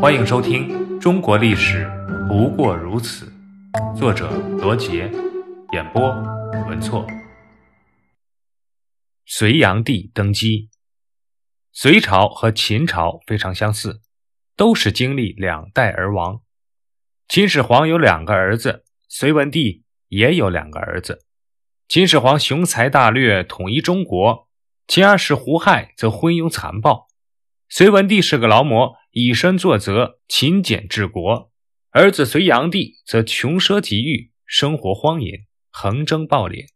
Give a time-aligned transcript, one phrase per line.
[0.00, 1.90] 欢迎收听《中国历史
[2.28, 3.32] 不过如此》，
[3.96, 5.10] 作者罗杰，
[5.72, 6.08] 演播
[6.68, 7.04] 文措。
[9.26, 10.70] 隋炀帝登基。
[11.72, 14.00] 隋朝和秦朝非常相似，
[14.56, 16.42] 都是经历两代而亡。
[17.26, 21.24] 秦始皇有两个儿子，隋文帝也有两个儿子。
[21.88, 24.46] 秦始皇雄才大略，统一中国；
[24.86, 27.08] 秦二世胡亥则昏庸残暴。
[27.70, 31.50] 隋文帝是个劳模，以身作则，勤俭治国；
[31.90, 36.68] 儿子隋炀帝则穷奢极欲，生活荒淫，横征暴敛，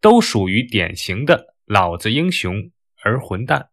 [0.00, 2.70] 都属于典型的老子英雄
[3.02, 3.68] 而混蛋。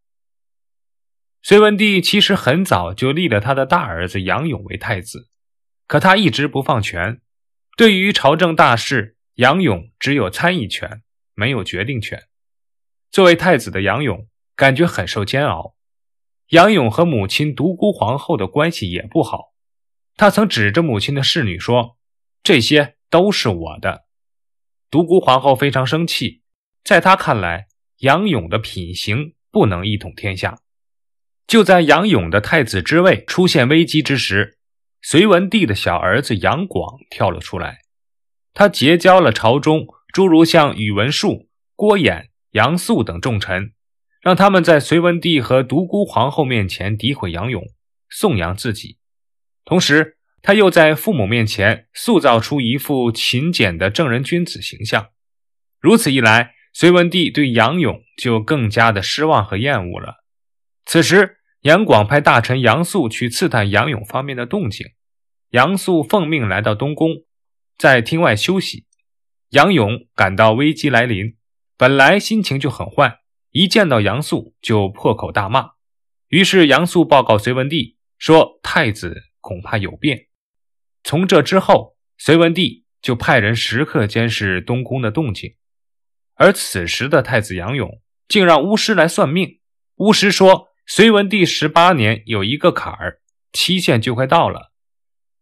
[1.41, 5.29] 隋文帝其实很早就立了他的大儿子杨勇为太子，
[5.87, 7.21] 可他一直不放权。
[7.77, 11.03] 对于朝政大事，杨勇只有参议权，
[11.35, 12.21] 没有决定权。
[13.09, 15.77] 作为太子的杨勇感觉很受煎熬。
[16.49, 19.53] 杨勇和母亲独孤皇后的关系也不好，
[20.15, 21.97] 他曾指着母亲的侍女说
[22.41, 24.05] ：“这些都是我的。”
[24.89, 26.41] 独孤皇后非常生气，
[26.83, 30.59] 在他看来，杨勇的品行不能一统天下。
[31.45, 34.57] 就在杨勇的太子之位出现危机之时，
[35.03, 37.81] 隋文帝的小儿子杨广跳了出来，
[38.55, 43.73] 他结交了朝中诸如像宇文述、郭衍、杨素等重臣。
[44.21, 47.63] 让他们在隋文帝和独孤皇后面前诋毁杨勇，
[48.09, 48.97] 颂扬自己，
[49.63, 55.09] 同时他又在父母面前塑造出一副勤俭的正人君子形象。
[55.79, 60.23] 如此一来，隋文帝对杨勇就更加的失望和厌恶了。
[60.85, 64.87] 此时，杨广派大臣杨素去刺探杨勇方面的动静。
[65.51, 67.23] 杨素奉命来到东宫，
[67.77, 68.85] 在厅外休息。
[69.49, 71.37] 杨勇感到危机来临，
[71.77, 73.18] 本来心情就很坏。
[73.51, 75.71] 一见到杨素就破口大骂，
[76.27, 80.27] 于是杨素报告隋文帝说：“太子恐怕有变。”
[81.03, 85.55] 从这之后，隋文帝就派人时刻监视东宫的动静。
[86.35, 89.59] 而此时的太子杨勇竟让巫师来算命，
[89.95, 93.19] 巫师说隋文帝十八年有一个坎儿，
[93.51, 94.71] 期限就快到了。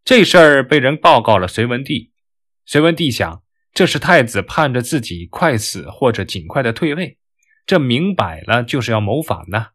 [0.06, 2.14] 这事儿被人报告了隋文帝，
[2.66, 3.44] 隋文帝想，
[3.74, 7.17] 这是太子盼着自己快死或者尽快的退位。
[7.68, 9.68] 这明摆了就是要谋反呢。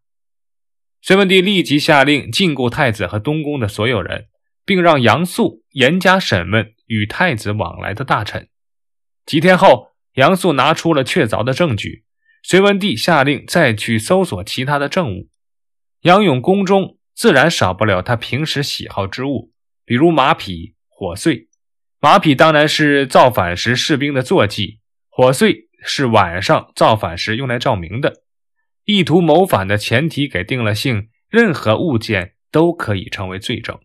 [1.02, 4.26] 隋文帝立即下令禁锢太子和东宫的所有人，
[4.64, 8.48] 并让杨素严加审问与太子往来的大臣。
[9.26, 12.04] 几天后，杨素拿出了确凿的证据。
[12.42, 15.28] 隋文帝下令再去搜索其他的证物。
[16.00, 19.52] 杨勇宫中自然少不了他平时喜好之物，
[19.84, 21.48] 比如马匹、火穗。
[22.00, 25.68] 马匹当然是造反时士兵的坐骑，火穗。
[25.84, 28.22] 是晚上造反时用来照明的，
[28.84, 33.78] 意图谋反的前提给定了性，任何物件都可以成为罪证。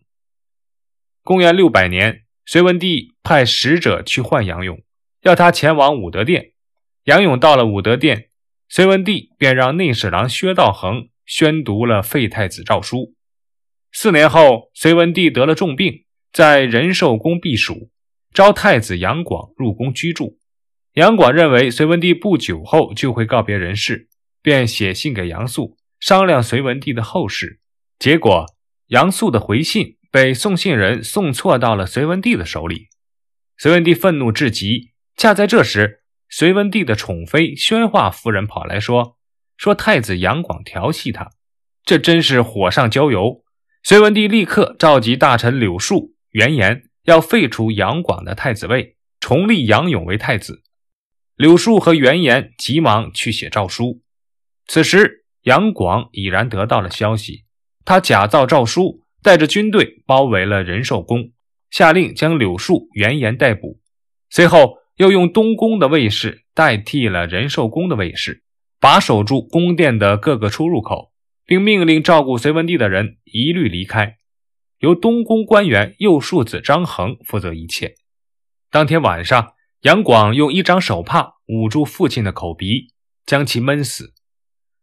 [1.22, 4.82] 公元六百年，隋文帝派使者去唤杨勇，
[5.22, 6.52] 要他前往武德殿。
[7.04, 8.30] 杨勇到了武德殿，
[8.68, 13.14] 隋文帝便让内侍郎薛道衡宣读了废太子诏书。
[13.92, 17.90] 四年后，隋文帝得了重病，在仁寿宫避暑，
[18.32, 20.37] 召太子杨广入宫居住。
[20.98, 24.08] 杨广认为隋文帝不久后就会告别人世，
[24.42, 27.60] 便写信给杨素商量隋文帝的后事。
[28.00, 28.46] 结果，
[28.88, 32.88] 杨素的回信被送信人送错到了隋文帝的手里。
[33.58, 34.90] 隋文帝愤怒至极。
[35.16, 39.18] 恰在这时，隋文帝的宠妃宣化夫人跑来说
[39.56, 41.30] ：“说太子杨广调戏他。”
[41.86, 43.44] 这真是火上浇油。
[43.84, 50.64] 隋文帝立刻召集大臣柳树、元言，要废除杨广的太子位，重立杨勇为太子。
[51.38, 54.02] 柳树和袁岩急忙去写诏书。
[54.66, 57.44] 此时，杨广已然得到了消息，
[57.84, 61.30] 他假造诏书，带着军队包围了仁寿宫，
[61.70, 63.78] 下令将柳树、袁岩逮捕。
[64.30, 68.42] 随后，又用东宫的卫士代替了仁寿宫的卫士，
[68.80, 71.12] 把守住宫殿的各个出入口，
[71.46, 74.16] 并命令照顾隋文帝的人一律离开，
[74.80, 77.94] 由东宫官员右庶子张衡负责一切。
[78.72, 79.52] 当天晚上。
[79.82, 82.92] 杨广用一张手帕捂住父亲的口鼻，
[83.24, 84.12] 将其闷死。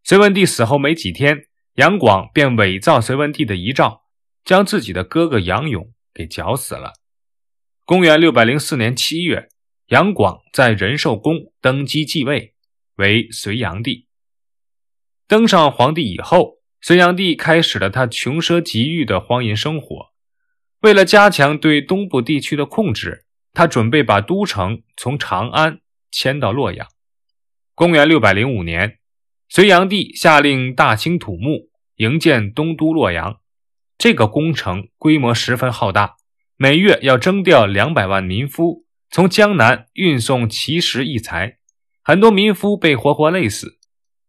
[0.05, 4.03] 隋文帝死后没几天，杨广便伪造隋文帝的遗诏，
[4.45, 6.93] 将自己的哥哥杨勇给绞死了。
[7.83, 9.49] 公元六百零四年七月，
[9.87, 12.55] 杨广在仁寿宫登基继位，
[12.95, 14.07] 为隋炀帝。
[15.27, 20.13] 登上皇帝以后，隋炀帝开始了他穷奢极欲的荒淫生活。
[20.79, 23.24] 为了加强对东部地区的控制。
[23.55, 25.79] 他准备把都城从长安
[26.11, 26.87] 迁到洛阳。
[27.73, 28.99] 公元六百零五年，
[29.49, 33.39] 隋炀帝下令大兴土木，营建东都洛阳。
[33.97, 36.17] 这个工程规模十分浩大，
[36.57, 41.57] 每月要征调两百万民夫从江南运送奇石异材，
[42.03, 43.79] 很多民夫被活活累死。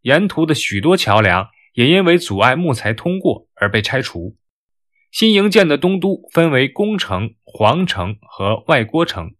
[0.03, 4.37] 沿途的许多桥梁也因为阻碍木材通过而被拆除。
[5.11, 9.35] 新营建的东都分为宫城、皇城和外郭城，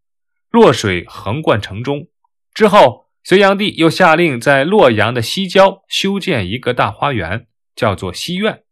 [0.51, 2.09] 洛水横贯城中。
[2.55, 8.63] 之后，隋炀帝又下令在洛阳的西郊修建一个大花园，叫做西苑。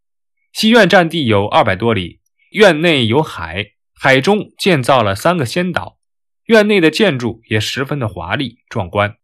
[0.52, 2.20] 西苑占地有二百多里，
[2.52, 5.98] 院内有海，海中建造了三个仙岛，
[6.46, 9.16] 院内的建筑也十分的华丽壮观，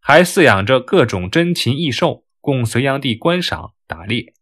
[0.00, 4.32] 还饲养着各种珍禽异兽，供隋炀帝观赏打猎。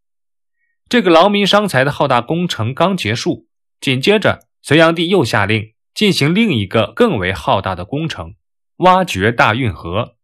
[0.89, 3.49] 这个劳民伤财的浩大工程刚结束，
[3.81, 8.37] 紧接着隋炀帝又下令进行另一个更为浩大的工程——
[8.79, 10.15] 挖掘大运河。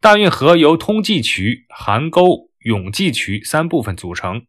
[0.00, 4.46] 大运河由通济渠、邗沟、永济渠三部分组成。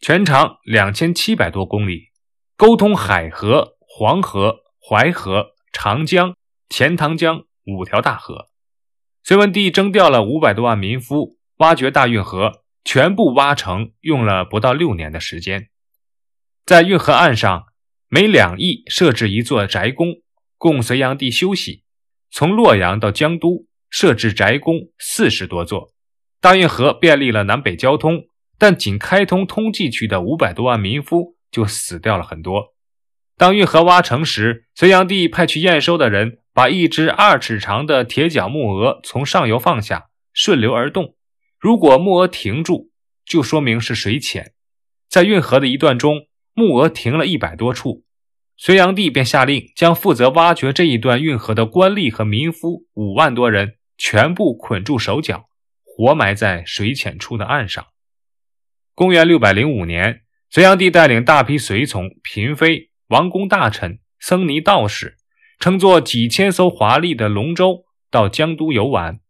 [0.00, 2.08] 全长两千七百多公里，
[2.56, 6.34] 沟通海河、黄河、淮河、长江、
[6.70, 8.48] 钱塘江五条大河。
[9.22, 15.68] 隋文帝征调了五百多万民夫挖掘大运河，全部挖成用了不到六年的时间。
[16.64, 17.66] 在运河岸上，
[18.08, 20.16] 每两翼设置一座宅宫，
[20.58, 21.84] 供隋炀帝休息。
[22.30, 25.92] 从洛阳到江都，设置宅宫四十多座。
[26.40, 28.24] 大运河便利了南北交通。
[28.58, 32.76] 但仅开通通济渠的五百多万民夫就死掉了很多。
[33.36, 41.16] 当运河挖成时，隋炀帝派去验收的人把一只二尺长的铁脚木鹅从上游放下，顺流而动。
[41.62, 42.90] 如果木鹅停住，
[43.24, 44.52] 就说明是水浅。
[45.08, 48.02] 在运河的一段中，木鹅停了一百多处，
[48.56, 55.44] 隋炀帝便下令将负责挖掘这一段运河的官吏和民夫五万多人全部捆住手脚，
[55.84, 57.86] 活埋在水浅处的岸上。
[58.96, 65.16] 公元六百零五年，隋炀帝带领大批随从、嫔妃、王公大臣、僧尼道士，
[65.60, 69.20] 乘坐几千艘华丽的龙舟到江都游玩。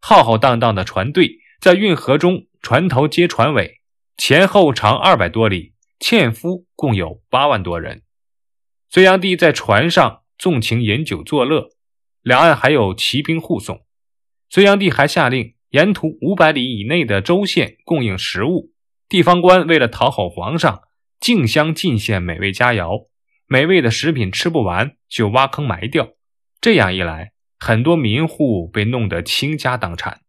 [0.00, 3.80] 浩浩荡荡的船队在运河中，船头接船尾，
[4.16, 8.04] 前后长二百多里，纤夫共有八万多人。
[8.88, 11.70] 隋炀帝在船上纵情饮酒作乐，
[12.22, 13.84] 两岸还有骑兵护送。
[14.48, 18.70] 隋炀帝还下令，沿途五百里以内的州县供应食物。
[19.08, 20.82] 地方官为了讨好皇上，
[21.18, 23.08] 竞相进献美味佳肴，
[23.48, 26.10] 美味的食品吃不完就挖坑埋掉。
[26.60, 30.20] 这样一来，很多民户被弄得倾家荡产。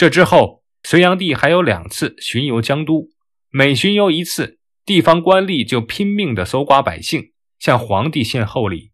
[0.00, 3.10] 这之后，隋炀帝还有两次巡游江都，
[3.50, 8.92] 每巡游一次，地方官吏就拼命地搜刮百姓，向皇帝献厚礼。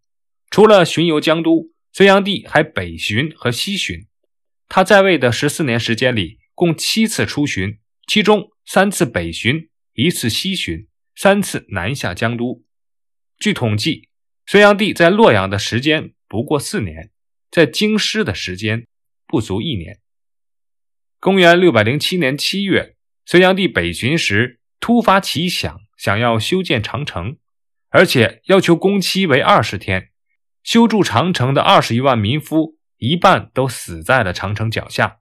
[0.51, 4.09] 除了巡游江都，隋炀帝还北巡和西巡。
[4.69, 8.51] 他在位的十四年时间里，共七次出巡，其中。
[8.65, 12.65] 三次北巡，一次西巡，三次南下江都。
[13.39, 14.09] 据统计，
[14.45, 17.13] 隋炀帝在洛阳的时间不过四年，
[17.49, 18.89] 在京师的时间
[19.29, 20.01] 不足一年。
[21.19, 27.39] 公元六百零七年七月，隋炀帝北巡时突发奇想，想要修建长城，
[27.89, 30.11] 而且要求工期为二十天。
[30.63, 35.19] 修筑长城的二十余万民夫，一半都死在了长城脚下。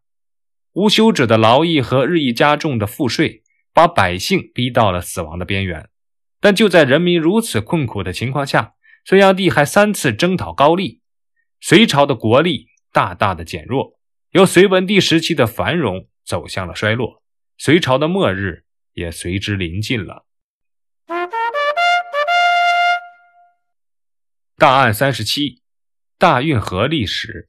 [0.73, 3.43] 无休止的劳役和日益加重的赋税，
[3.73, 5.89] 把百姓逼到了死亡的边缘。
[6.41, 8.73] 但就在人民如此困苦的情况下，
[9.05, 11.01] 隋炀帝还三次征讨高丽，
[11.61, 13.94] 隋朝的国力大大的减弱，
[14.35, 17.23] 由隋文帝时期的繁荣走向了衰落，
[17.57, 20.25] 隋朝的末日也随之临近了。
[24.57, 25.61] 大案三十七，
[26.17, 27.47] 大运河历史，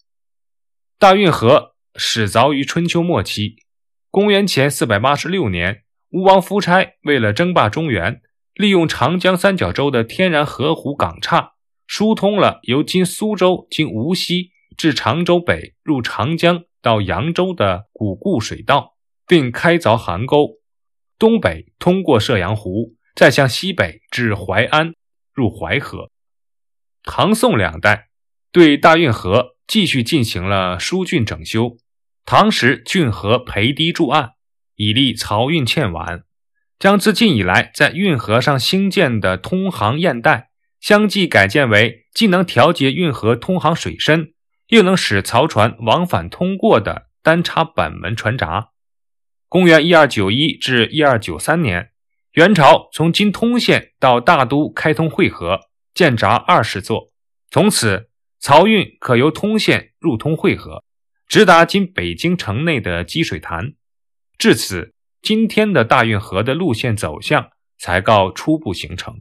[0.97, 1.75] 大运河。
[1.97, 3.57] 始凿于春秋末期，
[4.11, 8.21] 公元前四百八十六年，吴王夫差为了争霸中原，
[8.52, 11.55] 利用长江三角洲的天然河湖港岔，
[11.88, 20.59] 疏通了由今苏州经无锡至常州北入长江到扬州的古固水道，并开凿邗沟，
[21.18, 24.95] 东北通过射阳湖，再向西北至淮安
[25.33, 26.11] 入淮河。
[27.02, 28.09] 唐宋两代
[28.52, 31.76] 对大运河继续进行了疏浚整修。
[32.25, 34.33] 唐时浚河培堤筑岸，
[34.75, 36.25] 以利漕运欠晚，
[36.78, 44.35] 将自晋以来在运河上兴建的通航堰带相继改建为既能调节运河通航水深，
[44.69, 48.71] 又能使漕船往返通过的单插板门船闸。
[49.49, 51.93] 公元一二九一至一二九三年，
[52.33, 55.61] 元朝从今通县到大都开通会河，
[55.95, 57.13] 建闸二十座，
[57.51, 60.85] 从此漕运可由通县入通会河。
[61.29, 63.75] 直达今北京城内的积水潭，
[64.39, 69.21] 至此，今天的大运河的路线走向才告初步形成。